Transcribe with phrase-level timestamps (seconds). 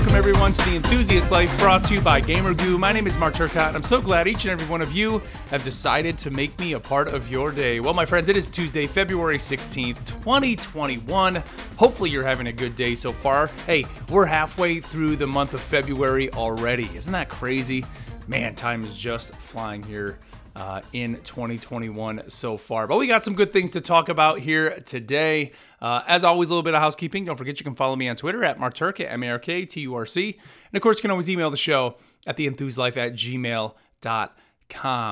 [0.00, 2.78] Welcome, everyone to the Enthusiast Life brought to you by GamerGoo.
[2.78, 5.20] My name is Mark Turcott, and I'm so glad each and every one of you
[5.50, 7.80] have decided to make me a part of your day.
[7.80, 11.42] Well, my friends, it is Tuesday, February 16th, 2021.
[11.76, 13.48] Hopefully, you're having a good day so far.
[13.66, 16.88] Hey, we're halfway through the month of February already.
[16.96, 17.84] Isn't that crazy?
[18.26, 20.18] Man, time is just flying here
[20.56, 22.86] uh, in 2021 so far.
[22.86, 25.52] But we got some good things to talk about here today.
[25.80, 27.24] Uh, as always, a little bit of housekeeping.
[27.24, 29.80] Don't forget you can follow me on Twitter at Mark M A R K T
[29.82, 30.38] U R C.
[30.72, 31.96] And of course, you can always email the show
[32.26, 34.40] at theenthuslife at gmail.com.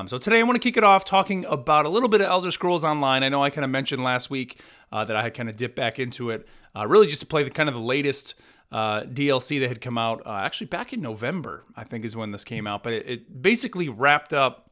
[0.09, 2.51] So today I want to kick it off talking about a little bit of Elder
[2.51, 3.23] Scrolls Online.
[3.23, 4.61] I know I kind of mentioned last week
[4.93, 6.47] uh, that I had kind of dipped back into it,
[6.77, 8.35] uh, really just to play the kind of the latest
[8.71, 12.31] uh, DLC that had come out uh, actually back in November, I think is when
[12.31, 12.83] this came out.
[12.83, 14.68] But it, it basically wrapped up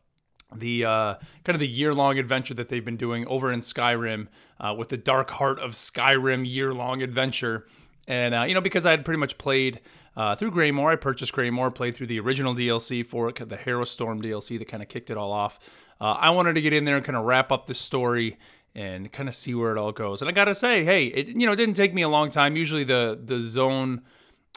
[0.55, 4.29] the uh, kind of the year long adventure that they've been doing over in Skyrim
[4.61, 7.67] uh, with the Dark Heart of Skyrim year long adventure.
[8.07, 9.81] And, uh, you know, because I had pretty much played
[10.17, 14.23] uh, through Greymoor, I purchased Greymoor, played through the original DLC for it, the Harrowstorm
[14.23, 15.59] DLC that kind of kicked it all off.
[16.01, 18.39] Uh, I wanted to get in there and kind of wrap up the story
[18.75, 20.23] and kind of see where it all goes.
[20.23, 22.31] And I got to say, hey, it, you know, it didn't take me a long
[22.31, 22.57] time.
[22.57, 24.03] Usually the, the zone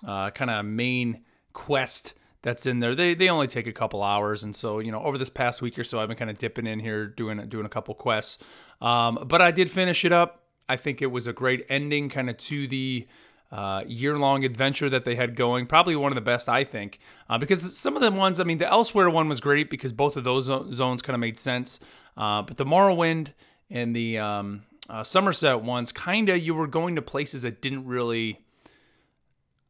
[0.06, 2.96] uh, kind of main quest that's in there.
[2.96, 5.78] They they only take a couple hours, and so you know over this past week
[5.78, 8.38] or so, I've been kind of dipping in here doing doing a couple quests.
[8.82, 10.44] Um, but I did finish it up.
[10.68, 13.08] I think it was a great ending, kind of to the
[13.52, 15.66] uh, year long adventure that they had going.
[15.66, 18.60] Probably one of the best, I think, uh, because some of the ones, I mean,
[18.60, 21.80] the Elsweyr one was great because both of those zones kind of made sense.
[22.16, 23.34] Uh, but the Morrowind
[23.70, 27.86] and the um, uh, Summerset ones, kind of, you were going to places that didn't
[27.86, 28.40] really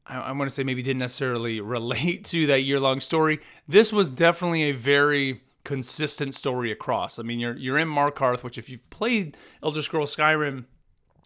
[0.10, 3.40] I, want to say maybe didn't necessarily relate to that year long story.
[3.68, 7.20] This was definitely a very consistent story across.
[7.20, 10.66] I mean, you're you're in Markarth, which if you've played Elder Scrolls Skyrim,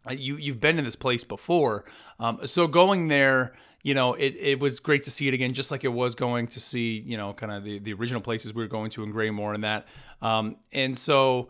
[0.09, 1.85] uh, you you've been in this place before.
[2.19, 5.72] Um, so going there, you know, it, it was great to see it again, just
[5.72, 8.63] like it was going to see, you know, kind of the, the original places we
[8.63, 9.88] were going to in Greymoor and that.
[10.22, 11.49] Um, and so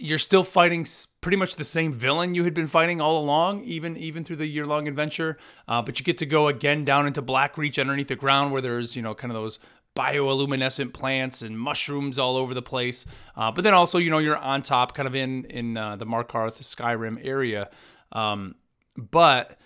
[0.00, 0.86] you're still fighting
[1.20, 4.46] pretty much the same villain you had been fighting all along, even even through the
[4.46, 5.36] year long adventure.
[5.68, 8.96] Uh, but you get to go again down into Blackreach underneath the ground, where there's
[8.96, 9.58] you know kind of those
[9.96, 13.04] bioluminescent plants and mushrooms all over the place.
[13.36, 16.06] Uh, but then also you know you're on top, kind of in in uh, the
[16.06, 17.68] Markarth Skyrim area.
[18.12, 18.54] Um,
[18.96, 19.58] but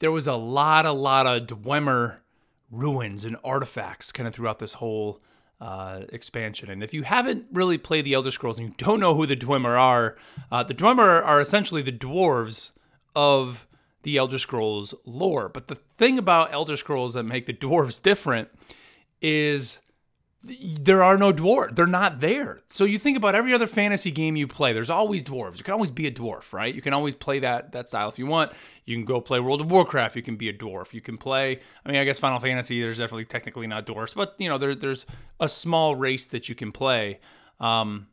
[0.00, 2.16] there was a lot, a lot of Dwemer
[2.70, 5.22] ruins and artifacts kind of throughout this whole
[5.60, 6.70] uh, expansion.
[6.70, 9.36] And if you haven't really played the Elder Scrolls and you don't know who the
[9.36, 10.16] Dwemer are,
[10.50, 12.70] uh, the Dwemer are essentially the dwarves
[13.14, 13.66] of
[14.02, 15.48] the Elder Scrolls lore.
[15.48, 18.48] But the thing about Elder Scrolls that make the dwarves different
[19.22, 19.80] is
[20.42, 21.74] there are no dwarves.
[21.74, 22.60] They're not there.
[22.66, 25.58] So you think about every other fantasy game you play, there's always dwarves.
[25.58, 26.72] You can always be a dwarf, right?
[26.72, 28.52] You can always play that that style if you want.
[28.84, 30.92] You can go play World of Warcraft, you can be a dwarf.
[30.92, 34.34] You can play I mean, I guess Final Fantasy there's definitely technically not dwarves, but
[34.38, 35.06] you know, there, there's
[35.40, 37.20] a small race that you can play.
[37.58, 38.08] Um,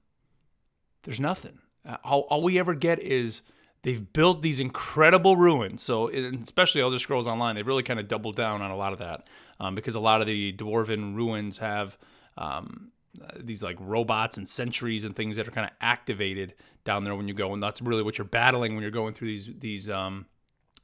[1.03, 1.59] there's nothing.
[2.03, 3.41] All, all we ever get is
[3.84, 5.84] they've built these incredible ruins.
[5.84, 9.00] So, especially Elder Scrolls Online, they've really kind of doubled down on a lot of
[9.00, 9.28] that
[9.59, 11.97] um, because a lot of the dwarven ruins have
[12.38, 12.92] um,
[13.40, 17.28] these like robots and sentries and things that are kind of activated down there when
[17.28, 20.26] you go, and that's really what you're battling when you're going through these these um,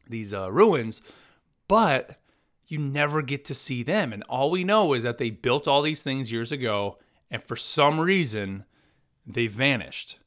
[0.07, 1.01] these uh, ruins.
[1.67, 2.19] But
[2.67, 5.81] you never get to see them, and all we know is that they built all
[5.81, 6.97] these things years ago,
[7.31, 8.65] and for some reason
[9.25, 10.19] they vanished.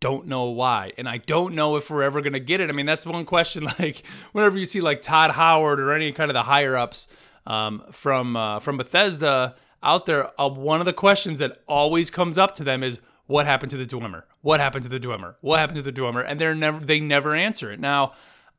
[0.00, 2.68] Don't know why, and I don't know if we're ever gonna get it.
[2.68, 3.68] I mean, that's one question.
[3.78, 7.06] Like whenever you see like Todd Howard or any kind of the higher ups
[7.46, 12.38] um, from uh, from Bethesda out there, uh, one of the questions that always comes
[12.38, 14.24] up to them is, "What happened to the Dwemer?
[14.40, 15.36] What happened to the Dwemer?
[15.40, 17.78] What happened to the Dwemer?" And they're never they never answer it.
[17.78, 18.12] Now,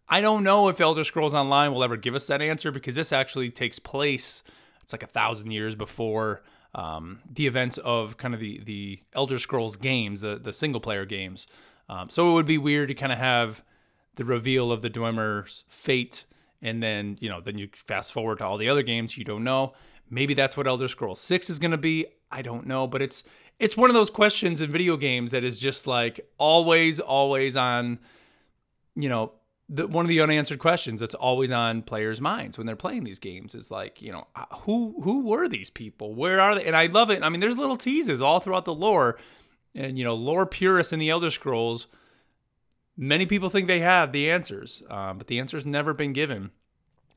[0.07, 3.11] I don't know if Elder Scrolls Online will ever give us that answer because this
[3.11, 4.43] actually takes place.
[4.83, 6.43] It's like a thousand years before
[6.75, 11.05] um, the events of kind of the the Elder Scrolls games, the the single player
[11.05, 11.47] games.
[11.89, 13.63] Um, so it would be weird to kind of have
[14.15, 16.25] the reveal of the Dwemer's fate,
[16.61, 19.43] and then you know then you fast forward to all the other games you don't
[19.43, 19.73] know.
[20.09, 22.05] Maybe that's what Elder Scrolls 6 is going to be.
[22.31, 23.23] I don't know, but it's
[23.59, 27.99] it's one of those questions in video games that is just like always always on
[28.95, 29.33] you know,
[29.67, 33.19] the, one of the unanswered questions that's always on players' minds when they're playing these
[33.19, 36.13] games is like, you know, uh, who who were these people?
[36.13, 36.65] Where are they?
[36.65, 37.23] And I love it.
[37.23, 39.17] I mean, there's little teases all throughout the lore,
[39.73, 41.87] and you know, lore purists in the Elder Scrolls.
[42.97, 46.51] Many people think they have the answers, um, but the answer's never been given.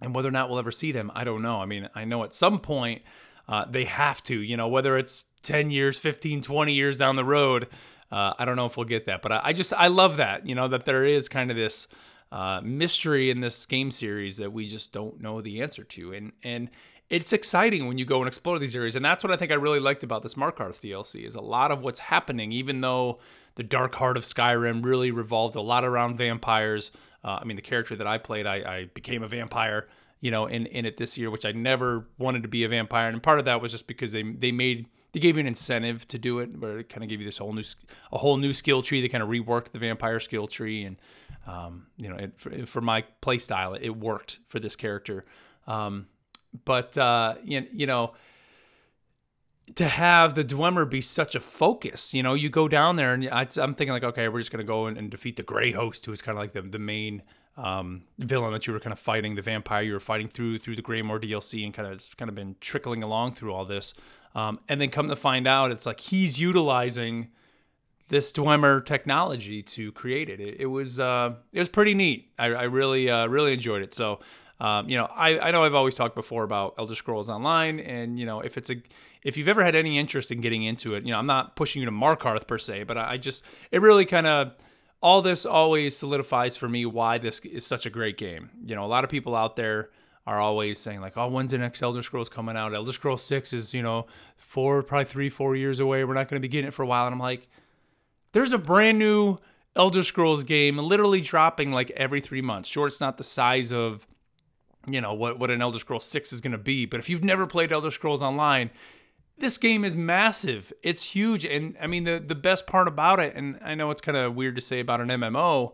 [0.00, 1.61] And whether or not we'll ever see them, I don't know.
[1.61, 3.03] I mean, I know at some point
[3.49, 7.25] uh, they have to, you know, whether it's 10 years, 15, 20 years down the
[7.25, 7.69] road,
[8.11, 9.23] uh, I don't know if we'll get that.
[9.23, 11.89] But I, I, just, I love that, you know, that there is kind of this
[12.31, 16.12] uh, mystery in this game series that we just don't know the answer to.
[16.12, 16.71] And and
[17.10, 18.94] it's exciting when you go and explore these areas.
[18.94, 21.70] And that's what I think I really liked about this Markarth DLC is a lot
[21.70, 23.19] of what's happening, even though
[23.55, 26.90] the Dark Heart of Skyrim really revolved a lot around vampires.
[27.25, 29.88] Uh, I mean, the character that I played, I, I became a vampire,
[30.20, 33.08] you know, in, in it this year, which I never wanted to be a vampire.
[33.08, 36.06] And part of that was just because they they made they gave you an incentive
[36.08, 37.64] to do it, where it kind of gave you this whole new
[38.12, 39.00] a whole new skill tree.
[39.00, 40.96] They kind of reworked the vampire skill tree, and
[41.46, 45.25] um, you know, it, for, for, my play style, it worked for this character.
[45.66, 46.06] Um,
[46.64, 48.14] but uh, you, you know,
[49.75, 53.28] to have the Dwemer be such a focus, you know, you go down there and
[53.28, 56.06] I, am thinking like, okay, we're just gonna go and, and defeat the Grey Host,
[56.06, 57.22] who is kind of like the the main
[57.56, 60.76] um, villain that you were kind of fighting, the vampire you were fighting through through
[60.76, 63.94] the Greymoor DLC, and kind of it's kind of been trickling along through all this.
[64.34, 67.28] Um, and then come to find out, it's like he's utilizing
[68.08, 70.40] this Dwemer technology to create it.
[70.40, 72.31] It, it was uh, it was pretty neat.
[72.38, 73.93] I, I really uh, really enjoyed it.
[73.93, 74.20] So
[74.60, 78.19] um, you know, I, I know I've always talked before about Elder Scrolls Online, and
[78.19, 78.76] you know, if it's a
[79.22, 81.81] if you've ever had any interest in getting into it, you know, I'm not pushing
[81.81, 84.52] you to Markarth per se, but I, I just it really kind of
[85.00, 88.50] all this always solidifies for me why this is such a great game.
[88.66, 89.90] You know, a lot of people out there
[90.26, 93.52] are always saying like, "Oh, when's the next Elder Scrolls coming out?" Elder Scrolls Six
[93.52, 94.06] is you know
[94.37, 96.02] four, probably three, four years away.
[96.02, 97.46] We're not going to be getting it for a while, and I'm like,
[98.32, 99.38] there's a brand new
[99.76, 102.69] Elder Scrolls game literally dropping like every three months.
[102.69, 104.05] Sure, it's not the size of
[104.93, 107.25] you know what what an Elder Scrolls 6 is going to be, but if you've
[107.25, 108.70] never played Elder Scrolls Online,
[109.38, 110.73] this game is massive.
[110.82, 114.00] It's huge and I mean the the best part about it and I know it's
[114.00, 115.73] kind of weird to say about an MMO,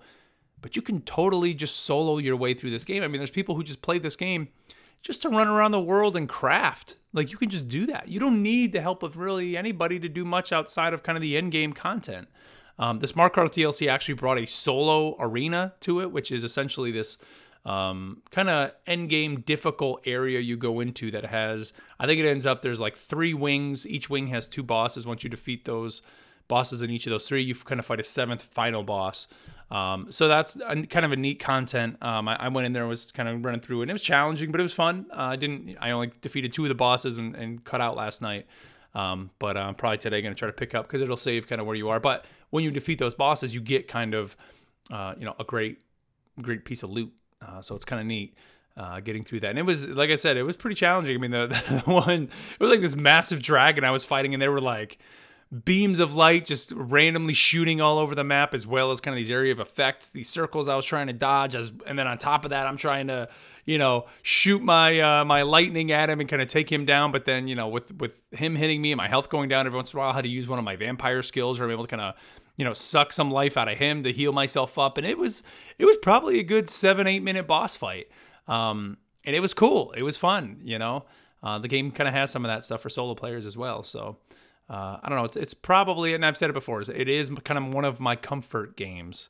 [0.60, 3.02] but you can totally just solo your way through this game.
[3.02, 4.48] I mean, there's people who just play this game
[5.02, 6.96] just to run around the world and craft.
[7.12, 8.08] Like you can just do that.
[8.08, 11.22] You don't need the help of really anybody to do much outside of kind of
[11.22, 12.28] the end game content.
[12.78, 17.18] Um, this Markarth DLC actually brought a solo arena to it, which is essentially this
[17.64, 22.28] um, kind of end game difficult area you go into that has, I think it
[22.28, 23.86] ends up there's like three wings.
[23.86, 25.06] Each wing has two bosses.
[25.06, 26.02] Once you defeat those
[26.46, 29.28] bosses in each of those three, you kind of fight a seventh final boss.
[29.70, 31.96] Um, so that's a, kind of a neat content.
[32.02, 34.02] Um, I, I, went in there and was kind of running through, and it was
[34.02, 35.06] challenging, but it was fun.
[35.10, 35.76] Uh, I didn't.
[35.80, 38.46] I only defeated two of the bosses and, and cut out last night.
[38.94, 41.60] Um, but I'm probably today going to try to pick up because it'll save kind
[41.60, 41.98] of where you are.
[41.98, 44.36] But when you defeat those bosses, you get kind of,
[44.92, 45.78] uh, you know, a great,
[46.40, 47.12] great piece of loot
[47.46, 48.34] uh, so it's kind of neat.
[48.76, 49.50] Uh, getting through that.
[49.50, 51.14] And it was, like I said, it was pretty challenging.
[51.14, 51.46] I mean, the,
[51.86, 54.98] the, one, it was like this massive dragon I was fighting, and there were like
[55.64, 59.16] beams of light just randomly shooting all over the map, as well as kind of
[59.16, 61.54] these area of effects, these circles I was trying to dodge.
[61.54, 63.28] As, and then on top of that, I'm trying to,
[63.64, 67.12] you know, shoot my uh, my lightning at him and kind of take him down.
[67.12, 69.76] But then, you know, with with him hitting me and my health going down every
[69.76, 71.70] once in a while, I had to use one of my vampire skills, or I'm
[71.70, 72.14] able to kind of
[72.56, 74.98] you know, suck some life out of him to heal myself up.
[74.98, 75.42] And it was
[75.78, 78.08] it was probably a good seven, eight minute boss fight.
[78.46, 79.92] Um, and it was cool.
[79.92, 81.04] It was fun, you know.
[81.42, 83.82] Uh, the game kind of has some of that stuff for solo players as well.
[83.82, 84.18] So
[84.68, 85.24] uh, I don't know.
[85.24, 88.16] It's it's probably, and I've said it before, it is kind of one of my
[88.16, 89.28] comfort games,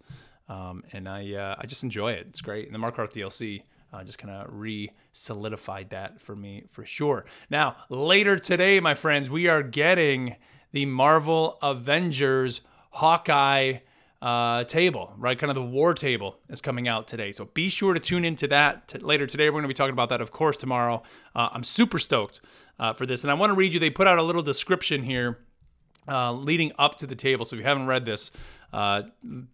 [0.49, 2.26] um, and I uh, I just enjoy it.
[2.29, 2.67] It's great.
[2.67, 3.62] And the Markarth DLC
[3.93, 7.25] uh, just kind of re solidified that for me for sure.
[7.50, 10.37] Now later today, my friends, we are getting
[10.71, 12.61] the Marvel Avengers
[12.94, 13.78] Hawkeye
[14.22, 15.38] uh, table, right?
[15.38, 17.32] Kind of the war table is coming out today.
[17.32, 19.50] So be sure to tune into that t- later today.
[19.50, 21.02] We're going to be talking about that, of course, tomorrow.
[21.34, 22.40] Uh, I'm super stoked
[22.78, 23.22] uh, for this.
[23.24, 25.40] And I want to read you, they put out a little description here
[26.08, 27.44] uh, leading up to the table.
[27.44, 28.30] So if you haven't read this,
[28.73, 29.02] uh,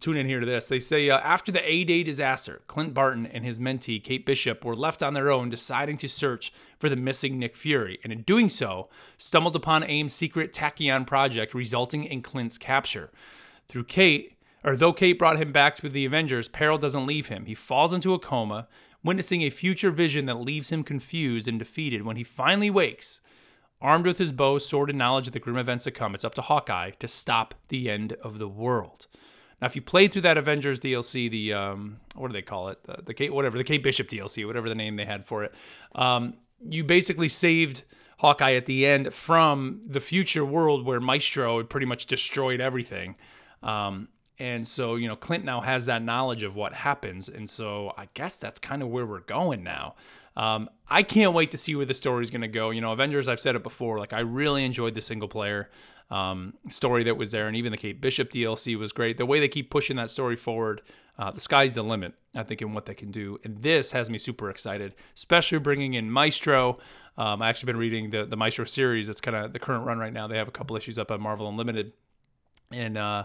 [0.01, 0.69] tune in here to this.
[0.69, 4.65] They say uh, after the A Day disaster, Clint Barton and his mentee, Kate Bishop,
[4.65, 7.99] were left on their own, deciding to search for the missing Nick Fury.
[8.03, 8.89] And in doing so,
[9.19, 13.11] stumbled upon AIM's secret Tachyon project, resulting in Clint's capture.
[13.69, 17.45] Through Kate, or though Kate brought him back to the Avengers, peril doesn't leave him.
[17.45, 18.69] He falls into a coma,
[19.05, 22.07] witnessing a future vision that leaves him confused and defeated.
[22.07, 23.21] When he finally wakes,
[23.81, 26.35] armed with his bow, sword, and knowledge of the grim events to come, it's up
[26.35, 29.07] to Hawkeye to stop the end of the world.
[29.61, 32.83] Now, if you played through that Avengers DLC, the um, what do they call it?
[32.85, 35.55] The, the whatever the Kate Bishop DLC, whatever the name they had for it,
[35.95, 36.35] um,
[36.67, 37.85] you basically saved
[38.19, 43.17] Hawkeye at the end from the future world where Maestro had pretty much destroyed everything.
[43.63, 44.09] Um,
[44.39, 47.29] and so, you know, Clint now has that knowledge of what happens.
[47.29, 49.95] And so I guess that's kind of where we're going now.
[50.37, 52.71] Um, I can't wait to see where the story is going to go.
[52.71, 55.71] You know, Avengers, I've said it before, like I really enjoyed the single player
[56.11, 57.47] um, story that was there.
[57.49, 59.19] And even the Kate Bishop DLC was great.
[59.19, 60.83] The way they keep pushing that story forward,
[61.19, 63.39] uh, the sky's the limit, I think, in what they can do.
[63.45, 66.79] And this has me super excited, especially bringing in Maestro.
[67.19, 69.09] Um, I actually been reading the, the Maestro series.
[69.09, 70.27] It's kind of the current run right now.
[70.27, 71.93] They have a couple issues up at Marvel Unlimited.
[72.73, 73.25] And, uh,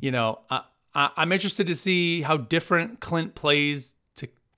[0.00, 0.62] you know, I,
[0.94, 3.96] I- I'm interested to see how different Clint plays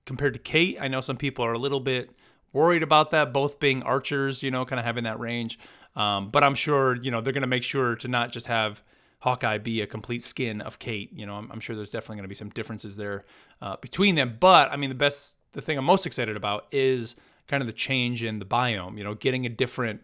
[0.06, 0.78] compared to Kate.
[0.80, 2.10] I know some people are a little bit
[2.52, 5.58] worried about that, both being archers, you know, kind of having that range.
[5.94, 8.82] Um, but I'm sure, you know, they're going to make sure to not just have
[9.20, 11.10] Hawkeye be a complete skin of Kate.
[11.12, 13.24] You know, I'm, I'm sure there's definitely going to be some differences there
[13.60, 14.36] uh, between them.
[14.38, 17.72] But I mean, the best, the thing I'm most excited about is kind of the
[17.72, 18.98] change in the biome.
[18.98, 20.02] You know, getting a different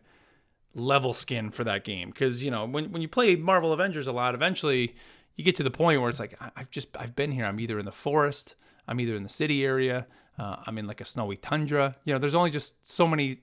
[0.75, 4.13] level skin for that game because you know when when you play Marvel Avengers a
[4.13, 4.95] lot, eventually
[5.37, 7.45] you get to the point where it's like I, have just I've been here.
[7.45, 8.55] I'm either in the forest,
[8.87, 10.07] I'm either in the city area,
[10.39, 11.97] uh, I'm in like a snowy tundra.
[12.05, 13.41] You know, there's only just so many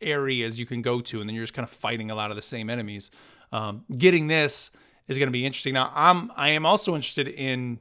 [0.00, 2.36] areas you can go to, and then you're just kind of fighting a lot of
[2.36, 3.10] the same enemies.
[3.52, 4.70] Um, getting this
[5.08, 5.74] is going to be interesting.
[5.74, 7.80] Now, I'm I am also interested in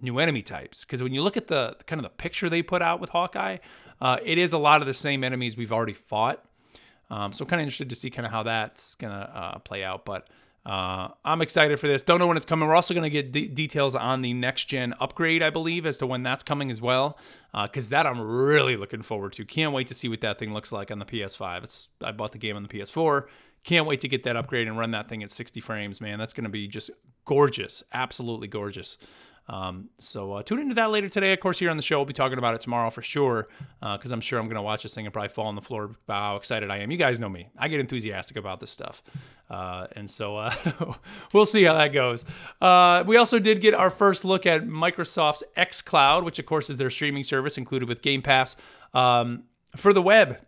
[0.00, 2.82] new enemy types because when you look at the kind of the picture they put
[2.82, 3.58] out with Hawkeye,
[4.00, 6.44] uh, it is a lot of the same enemies we've already fought.
[7.10, 9.84] Um, so I'm kind of interested to see kind of how that's gonna uh, play
[9.84, 10.04] out.
[10.04, 10.28] But
[10.64, 12.02] uh, I'm excited for this.
[12.02, 12.68] Don't know when it's coming.
[12.68, 16.06] We're also going to get details on the next gen upgrade, I believe, as to
[16.06, 17.18] when that's coming as well.
[17.52, 19.44] Because uh, that I'm really looking forward to.
[19.44, 21.64] Can't wait to see what that thing looks like on the PS5.
[21.64, 23.26] It's I bought the game on the PS4.
[23.64, 26.18] Can't wait to get that upgrade and run that thing at 60 frames, man.
[26.18, 26.90] That's going to be just
[27.24, 28.98] gorgeous, absolutely gorgeous.
[29.48, 31.32] Um, so uh, tune into that later today.
[31.32, 33.48] Of course, here on the show, we'll be talking about it tomorrow for sure,
[33.80, 35.62] because uh, I'm sure I'm going to watch this thing and probably fall on the
[35.62, 36.90] floor about how excited I am.
[36.90, 39.02] You guys know me; I get enthusiastic about this stuff,
[39.50, 40.54] uh, and so uh,
[41.32, 42.24] we'll see how that goes.
[42.60, 46.76] Uh, we also did get our first look at Microsoft's xCloud, which of course is
[46.76, 48.56] their streaming service included with Game Pass
[48.94, 49.42] um,
[49.76, 50.38] for the web.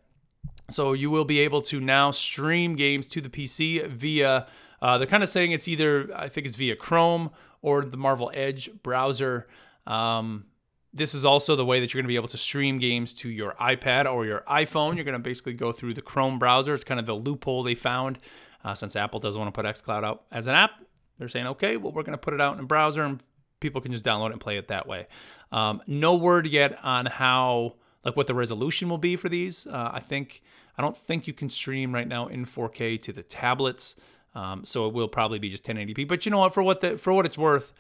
[0.71, 4.47] So you will be able to now stream games to the PC via.
[4.81, 7.31] Uh, they're kind of saying it's either I think it's via Chrome
[7.65, 9.47] or the Marvel Edge browser.
[9.87, 10.45] Um,
[10.93, 13.31] this is also the way that you're going to be able to stream games to
[13.31, 14.97] your iPad or your iPhone.
[14.97, 16.75] You're going to basically go through the Chrome browser.
[16.75, 18.19] It's kind of the loophole they found
[18.65, 20.73] uh, since Apple doesn't want to put xCloud out as an app.
[21.19, 23.21] They're saying, okay, well, we're going to put it out in a browser and
[23.61, 25.07] people can just download it and play it that way.
[25.51, 29.67] Um, no word yet on how, like, what the resolution will be for these.
[29.67, 30.43] Uh, I think,
[30.77, 33.97] I don't think you can stream right now in 4K to the tablets.
[34.35, 36.09] Um, so it will probably be just 1080p.
[36.09, 36.55] But you know what?
[36.55, 37.73] For what the for what it's worth,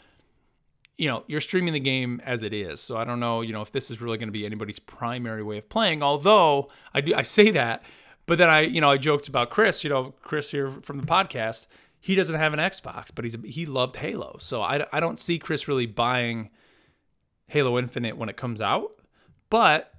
[0.97, 2.81] you know, you're streaming the game as it is.
[2.81, 5.43] So I don't know, you know, if this is really going to be anybody's primary
[5.43, 6.03] way of playing.
[6.03, 7.83] Although I do, I say that,
[8.27, 9.83] but then I, you know, I joked about Chris.
[9.83, 11.67] You know, Chris here from the podcast.
[12.01, 14.37] He doesn't have an Xbox, but he's he loved Halo.
[14.39, 16.51] So I, I don't see Chris really buying
[17.47, 18.93] Halo Infinite when it comes out.
[19.51, 19.94] But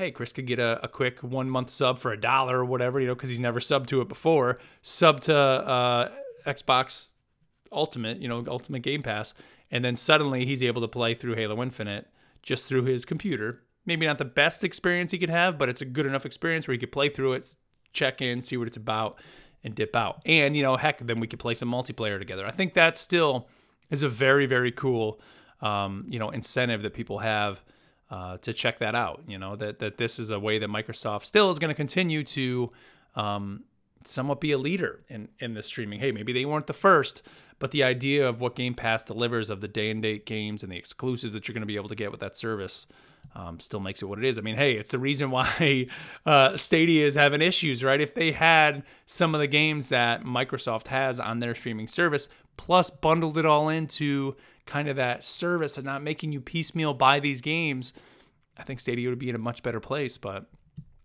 [0.00, 2.98] hey, Chris could get a, a quick one month sub for a dollar or whatever,
[2.98, 4.58] you know, because he's never subbed to it before.
[4.80, 6.10] Sub to uh,
[6.46, 7.10] Xbox
[7.70, 9.34] Ultimate, you know, Ultimate Game Pass,
[9.70, 12.08] and then suddenly he's able to play through Halo Infinite
[12.42, 13.60] just through his computer.
[13.84, 16.72] Maybe not the best experience he could have, but it's a good enough experience where
[16.72, 17.54] he could play through it,
[17.92, 19.20] check in, see what it's about,
[19.62, 20.22] and dip out.
[20.24, 22.46] And you know, heck, then we could play some multiplayer together.
[22.46, 23.48] I think that still
[23.90, 25.20] is a very, very cool,
[25.60, 27.62] um, you know, incentive that people have
[28.10, 29.22] uh, to check that out.
[29.26, 32.24] You know that that this is a way that Microsoft still is going to continue
[32.24, 32.72] to
[33.14, 33.64] um,
[34.04, 36.00] somewhat be a leader in in the streaming.
[36.00, 37.22] Hey, maybe they weren't the first,
[37.58, 40.72] but the idea of what Game Pass delivers of the day and date games and
[40.72, 42.86] the exclusives that you're going to be able to get with that service.
[43.36, 44.38] Um, still makes it what it is.
[44.38, 45.86] I mean, hey, it's the reason why
[46.26, 48.00] uh, Stadia is having issues, right?
[48.00, 52.28] If they had some of the games that Microsoft has on their streaming service,
[52.60, 54.36] plus bundled it all into
[54.66, 57.94] kind of that service and not making you piecemeal buy these games,
[58.58, 60.18] I think Stadia would be in a much better place.
[60.18, 60.44] But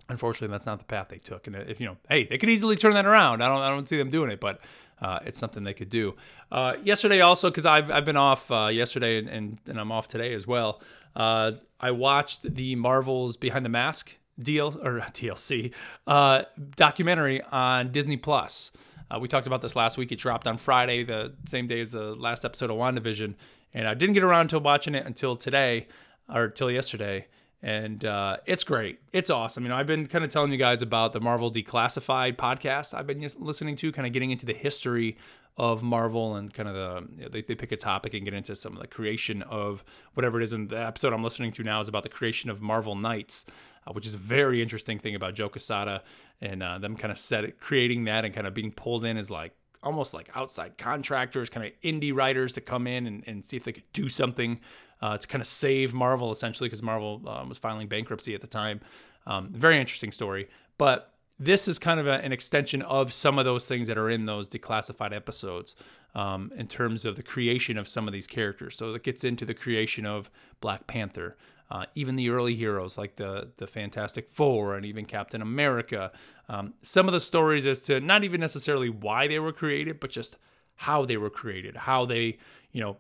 [0.10, 1.48] unfortunately, that's not the path they took.
[1.48, 3.42] And if you know, hey, they could easily turn that around.
[3.42, 4.60] I don't, I don't see them doing it, but
[5.02, 6.16] uh, it's something they could do.
[6.52, 10.10] Uh, yesterday, also because I've, I've been off uh, yesterday and, and, and I'm off
[10.10, 10.82] today as well.
[11.16, 15.74] Uh, I watched the Marvels Behind the Mask DL or TLC
[16.06, 16.44] uh,
[16.76, 18.72] documentary on Disney Plus.
[19.10, 20.12] Uh, we talked about this last week.
[20.12, 23.36] It dropped on Friday, the same day as the last episode of WandaVision.
[23.74, 25.88] And I didn't get around to watching it until today
[26.34, 27.28] or till yesterday.
[27.62, 29.00] And uh, it's great.
[29.12, 29.64] It's awesome.
[29.64, 33.08] You know, I've been kind of telling you guys about the Marvel Declassified podcast I've
[33.08, 35.18] been listening to, kind of getting into the history
[35.58, 38.34] of Marvel and kind of the you know, they, they pick a topic and get
[38.34, 39.84] into some of the creation of
[40.14, 40.54] whatever it is.
[40.54, 43.46] And the episode I'm listening to now is about the creation of Marvel Knights,
[43.88, 46.04] uh, which is a very interesting thing about Joe Quesada
[46.42, 49.18] and uh, them kind of set it, creating that and kind of being pulled in
[49.18, 53.46] as like almost like outside contractors, kind of indie writers to come in and, and
[53.46, 54.60] see if they could do something
[55.02, 58.48] uh, to kind of save Marvel essentially because Marvel um, was filing bankruptcy at the
[58.48, 58.82] time.
[59.26, 63.46] Um, very interesting story, but this is kind of a, an extension of some of
[63.46, 65.76] those things that are in those declassified episodes
[66.14, 68.78] um, in terms of the creation of some of these characters.
[68.78, 71.36] So it gets into the creation of Black Panther,
[71.70, 76.12] uh, even the early heroes like the the Fantastic Four and even Captain America.
[76.48, 80.12] Um, some of the stories as to not even necessarily why they were created, but
[80.12, 80.38] just
[80.76, 82.38] how they were created, how they
[82.72, 82.98] you know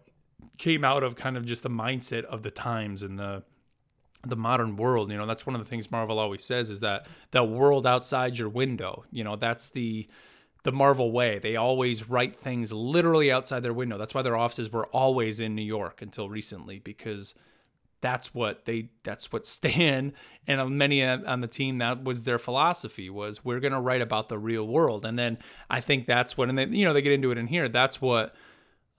[0.57, 3.43] came out of kind of just the mindset of the times and the
[4.25, 7.05] the modern world you know that's one of the things marvel always says is that
[7.31, 10.07] the world outside your window you know that's the
[10.65, 11.37] the marvel way.
[11.37, 13.99] They always write things literally outside their window.
[13.99, 17.35] That's why their offices were always in new york until recently because
[18.01, 20.13] that's what they that's what stan
[20.47, 24.27] and many on the team that was their philosophy was we're going to write about
[24.27, 25.05] the real world.
[25.05, 25.37] And then
[25.69, 27.69] i think that's what and then you know they get into it in here.
[27.69, 28.35] That's what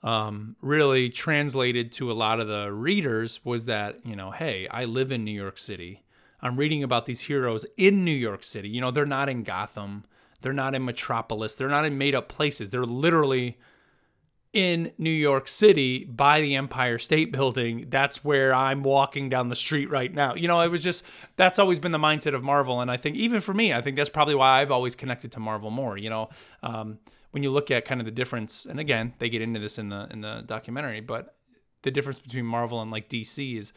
[0.02, 4.84] um, really translated to a lot of the readers was that, you know, hey, I
[4.84, 6.04] live in New York City.
[6.40, 8.68] I'm reading about these heroes in New York City.
[8.68, 10.04] You know, they're not in Gotham,
[10.42, 12.70] they're not in Metropolis, they're not in made up places.
[12.70, 13.58] They're literally
[14.56, 17.86] in New York City by the Empire State Building.
[17.90, 20.34] That's where I'm walking down the street right now.
[20.34, 21.04] You know, it was just
[21.36, 23.96] that's always been the mindset of Marvel, and I think even for me, I think
[23.96, 25.98] that's probably why I've always connected to Marvel more.
[25.98, 26.28] You know,
[26.62, 26.98] um,
[27.36, 29.90] when you look at kind of the difference, and again, they get into this in
[29.90, 31.36] the in the documentary, but
[31.82, 33.74] the difference between Marvel and like DC is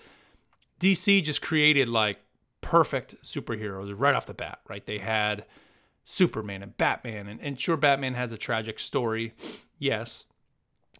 [0.79, 2.19] DC just created like
[2.61, 4.85] perfect superheroes right off the bat, right?
[4.85, 5.43] They had
[6.05, 9.33] Superman and Batman, and, and sure, Batman has a tragic story,
[9.77, 10.23] yes,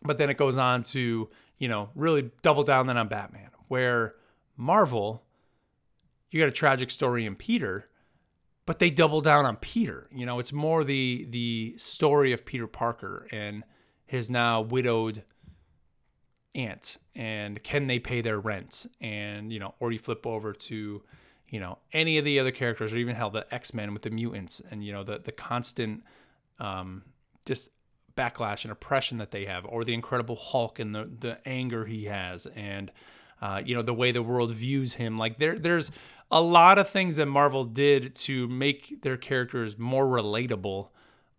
[0.01, 4.15] but then it goes on to you know really double down then on Batman, where
[4.57, 5.23] Marvel,
[6.29, 7.88] you got a tragic story in Peter,
[8.69, 10.07] but they double down on Peter.
[10.13, 13.63] You know, it's more the the story of Peter Parker and
[14.05, 15.23] his now widowed
[16.53, 21.01] aunt and can they pay their rent and you know or you flip over to
[21.47, 24.61] you know any of the other characters or even hell the x-men with the mutants
[24.69, 26.03] and you know the the constant
[26.59, 27.03] um
[27.45, 27.69] just
[28.15, 32.05] backlash and oppression that they have or the incredible hulk and the the anger he
[32.05, 32.91] has and
[33.41, 35.91] uh, you know the way the world views him like there there's
[36.31, 40.89] a lot of things that Marvel did to make their characters more relatable,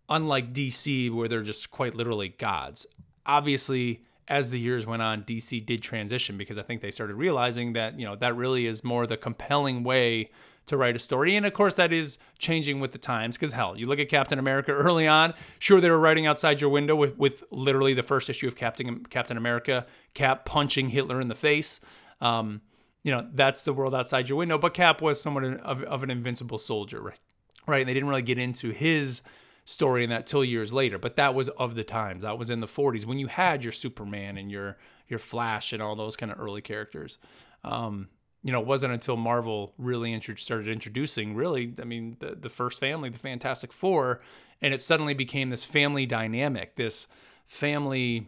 [0.09, 2.85] unlike DC, where they're just quite literally gods.
[3.25, 7.73] Obviously, as the years went on, DC did transition because I think they started realizing
[7.73, 10.29] that, you know, that really is more the compelling way
[10.67, 11.35] to write a story.
[11.35, 14.39] And of course, that is changing with the times because hell, you look at Captain
[14.39, 18.29] America early on, sure, they were writing outside your window with, with literally the first
[18.29, 21.79] issue of Captain, Captain America, Cap punching Hitler in the face.
[22.19, 22.61] Um,
[23.03, 24.57] you know, that's the world outside your window.
[24.57, 27.19] But Cap was somewhat of, of an invincible soldier, right?
[27.67, 27.81] Right.
[27.81, 29.21] And they didn't really get into his
[29.65, 30.97] story in that till years later.
[30.97, 32.23] But that was of the times.
[32.23, 35.81] That was in the 40s when you had your Superman and your your Flash and
[35.81, 37.17] all those kind of early characters.
[37.63, 38.07] Um,
[38.43, 42.79] you know, it wasn't until Marvel really started introducing, really, I mean, the, the first
[42.79, 44.21] family, the Fantastic Four,
[44.61, 47.07] and it suddenly became this family dynamic, this
[47.45, 48.27] family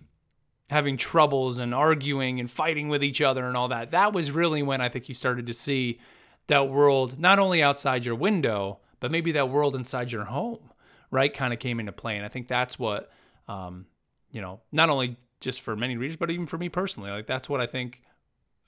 [0.69, 3.91] having troubles and arguing and fighting with each other and all that.
[3.91, 5.99] That was really when I think you started to see
[6.47, 10.71] that world not only outside your window, but maybe that world inside your home,
[11.11, 11.33] right?
[11.33, 12.15] Kind of came into play.
[12.15, 13.11] And I think that's what,
[13.47, 13.85] um,
[14.31, 17.49] you know, not only just for many readers, but even for me personally, like that's
[17.49, 18.01] what I think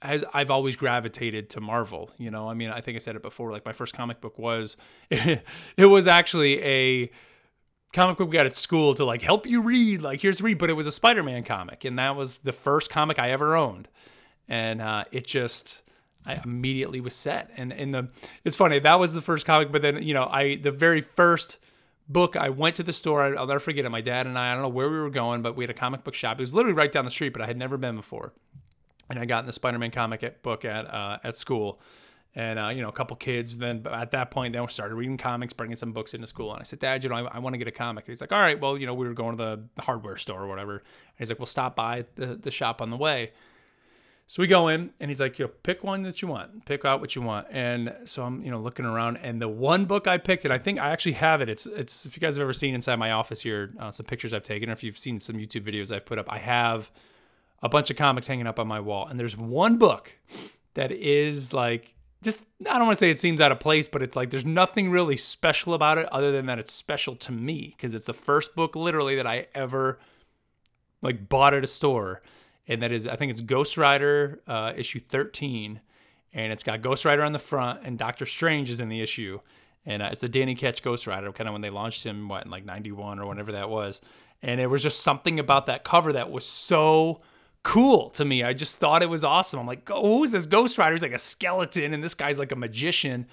[0.01, 2.11] I've always gravitated to Marvel.
[2.17, 3.51] You know, I mean, I think I said it before.
[3.51, 4.77] Like my first comic book was,
[5.09, 5.41] it
[5.77, 7.11] was actually a
[7.95, 10.01] comic book we got at school to like help you read.
[10.01, 13.17] Like here's read, but it was a Spider-Man comic, and that was the first comic
[13.17, 13.87] I ever owned,
[14.47, 15.81] and uh, it just
[16.25, 17.49] I immediately was set.
[17.55, 18.09] And in the
[18.43, 21.57] it's funny that was the first comic, but then you know I the very first
[22.07, 23.37] book I went to the store.
[23.37, 23.89] I'll never forget it.
[23.89, 25.79] My dad and I I don't know where we were going, but we had a
[25.79, 26.37] comic book shop.
[26.37, 28.33] It was literally right down the street, but I had never been before.
[29.09, 31.79] And I got in the Spider-Man comic book at uh, at school
[32.35, 33.57] and uh, you know a couple kids.
[33.57, 36.51] Then at that point, then we started reading comics, bringing some books into school.
[36.51, 38.05] And I said, Dad, you know, I, I want to get a comic.
[38.05, 40.43] And he's like, All right, well, you know, we were going to the hardware store
[40.43, 40.77] or whatever.
[40.77, 40.83] And
[41.17, 43.31] he's like, We'll stop by the the shop on the way.
[44.27, 46.83] So we go in, and he's like, you know, pick one that you want, pick
[46.83, 47.45] out what you want.
[47.51, 50.57] And so I'm, you know, looking around, and the one book I picked, and I
[50.57, 51.49] think I actually have it.
[51.49, 52.07] It's, it's.
[52.07, 54.69] If you guys have ever seen inside my office here, uh, some pictures I've taken,
[54.69, 56.89] or if you've seen some YouTube videos I've put up, I have
[57.61, 60.11] a bunch of comics hanging up on my wall, and there's one book
[60.73, 61.94] that is like
[62.25, 64.45] just I don't want to say it seems out of place, but it's like there's
[64.45, 68.13] nothing really special about it other than that it's special to me because it's the
[68.13, 69.99] first book literally that I ever
[71.01, 72.21] like bought at a store,
[72.67, 75.79] and that is I think it's Ghost Rider uh, issue 13,
[76.33, 79.39] and it's got Ghost Rider on the front and Doctor Strange is in the issue,
[79.85, 82.43] and uh, it's the Danny Ketch Ghost Rider, kind of when they launched him what
[82.43, 84.01] in like 91 or whenever that was,
[84.41, 87.21] and it was just something about that cover that was so
[87.65, 88.43] cool to me.
[88.43, 89.59] I just thought it was awesome.
[89.59, 90.93] I'm like, oh, who's this Ghost Rider?
[90.93, 93.25] He's like a skeleton, and this guy's like a magician.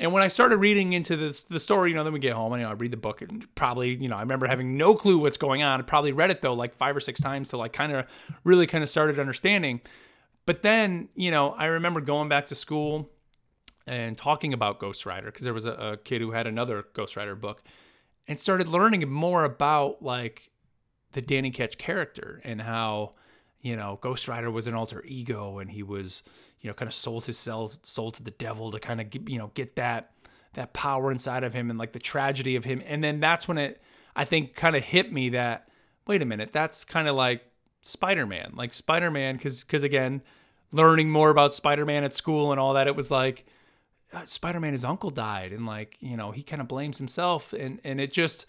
[0.00, 2.52] And when I started reading into this the story, you know, then we get home
[2.52, 4.94] and you know I read the book and probably, you know, I remember having no
[4.94, 5.78] clue what's going on.
[5.78, 8.06] I probably read it though like five or six times to like kind of
[8.42, 9.80] really kind of started understanding.
[10.46, 13.10] But then, you know, I remember going back to school
[13.86, 17.14] and talking about Ghost Rider because there was a, a kid who had another Ghost
[17.14, 17.62] Rider book
[18.26, 20.50] and started learning more about like
[21.12, 23.12] the Danny Ketch character and how
[23.62, 26.22] you know, Ghost Rider was an alter ego and he was,
[26.60, 29.38] you know, kind of sold his soul, soul to the devil to kind of, you
[29.38, 30.12] know, get that,
[30.54, 32.82] that power inside of him and like the tragedy of him.
[32.86, 33.82] And then that's when it,
[34.16, 35.68] I think, kind of hit me that,
[36.06, 37.44] wait a minute, that's kind of like
[37.82, 38.52] Spider Man.
[38.54, 40.22] Like Spider Man, because, because again,
[40.72, 43.44] learning more about Spider Man at school and all that, it was like,
[44.12, 45.52] uh, Spider Man, his uncle died.
[45.52, 47.52] And like, you know, he kind of blames himself.
[47.52, 48.46] And, and it just,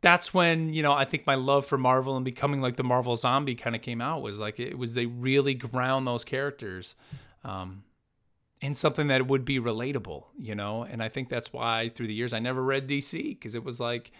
[0.00, 3.16] that's when you know I think my love for Marvel and becoming like the Marvel
[3.16, 6.94] zombie kind of came out was like it was they really ground those characters
[7.44, 7.82] um,
[8.60, 12.14] in something that would be relatable, you know, and I think that's why through the
[12.14, 14.12] years I never read DC because it was like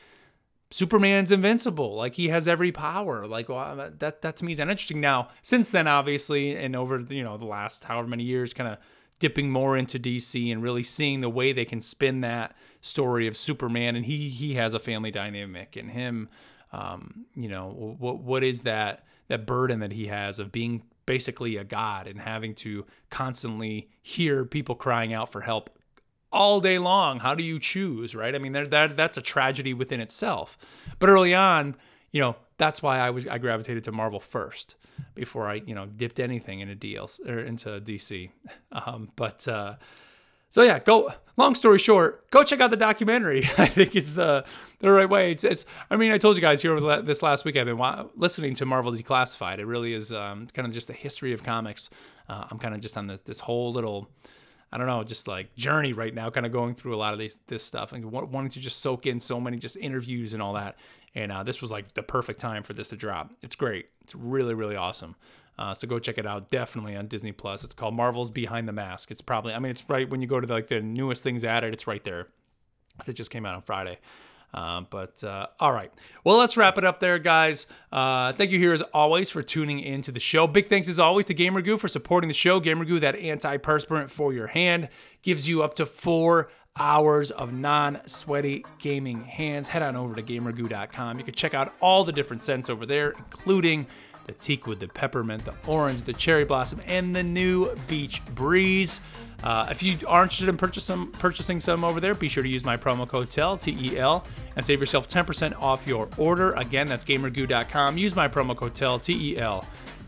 [0.70, 5.00] Superman's invincible, like he has every power, like well, that that to me is uninteresting.
[5.00, 8.78] Now since then, obviously, and over you know the last however many years, kind of
[9.18, 13.36] dipping more into DC and really seeing the way they can spin that story of
[13.36, 13.96] Superman.
[13.96, 16.28] And he he has a family dynamic, and him,
[16.72, 21.56] um, you know, what what is that that burden that he has of being basically
[21.56, 25.70] a god and having to constantly hear people crying out for help
[26.30, 27.18] all day long.
[27.18, 28.34] How do you choose, right?
[28.34, 30.58] I mean, that that's a tragedy within itself.
[30.98, 31.76] But early on,
[32.10, 34.76] you know, that's why I was I gravitated to Marvel first
[35.14, 38.30] before I you know dipped anything into DL or into DC.
[38.70, 39.76] Um, but uh,
[40.50, 41.12] so yeah, go.
[41.36, 43.44] Long story short, go check out the documentary.
[43.58, 44.44] I think is the
[44.80, 45.32] the right way.
[45.32, 47.80] It's, it's I mean, I told you guys here over this last week I've been
[48.16, 49.58] listening to Marvel Declassified.
[49.58, 51.90] It really is um, kind of just the history of comics.
[52.28, 54.08] Uh, I'm kind of just on this whole little.
[54.70, 57.18] I don't know, just like journey right now, kind of going through a lot of
[57.18, 60.54] these this stuff and wanting to just soak in so many just interviews and all
[60.54, 60.76] that.
[61.14, 63.32] And uh, this was like the perfect time for this to drop.
[63.42, 63.86] It's great.
[64.02, 65.16] It's really, really awesome.
[65.58, 66.50] Uh, so go check it out.
[66.50, 67.64] Definitely on Disney Plus.
[67.64, 69.10] It's called Marvel's Behind the Mask.
[69.10, 71.44] It's probably, I mean, it's right when you go to the, like the newest things
[71.44, 71.72] added.
[71.72, 72.28] It's right there.
[73.02, 73.98] So It just came out on Friday.
[74.52, 75.92] Uh, but uh, all right.
[76.24, 77.66] Well, let's wrap it up there, guys.
[77.92, 80.46] Uh, thank you here as always for tuning in to the show.
[80.46, 82.60] Big thanks as always to GamerGoo for supporting the show.
[82.60, 84.88] GamerGoo, that antiperspirant for your hand,
[85.22, 89.68] gives you up to four hours of non sweaty gaming hands.
[89.68, 91.18] Head on over to gamergoo.com.
[91.18, 93.86] You can check out all the different scents over there, including
[94.28, 99.00] the teakwood, the peppermint, the orange, the cherry blossom, and the new beach breeze.
[99.42, 102.48] Uh, if you are interested in purchase some, purchasing some over there, be sure to
[102.48, 104.24] use my promo code TEL, T E L,
[104.56, 106.52] and save yourself 10% off your order.
[106.52, 107.96] Again, that's gamergoo.com.
[107.96, 109.64] Use my promo code TEL, T E L,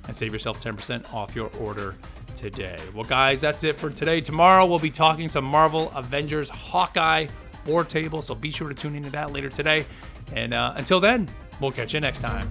[0.06, 1.96] and save yourself 10% off your order
[2.34, 2.78] today.
[2.94, 4.20] Well, guys, that's it for today.
[4.20, 7.26] Tomorrow we'll be talking some Marvel Avengers Hawkeye
[7.64, 9.86] War Table, so be sure to tune into that later today.
[10.34, 11.28] And uh, until then,
[11.60, 12.48] we'll catch you next time.